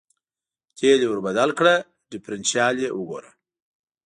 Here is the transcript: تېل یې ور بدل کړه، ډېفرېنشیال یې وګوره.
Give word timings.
تېل 0.77 0.99
یې 1.03 1.07
ور 1.09 1.19
بدل 1.27 1.49
کړه، 1.59 1.75
ډېفرېنشیال 2.09 2.75
یې 2.83 2.89
وګوره. 2.93 3.31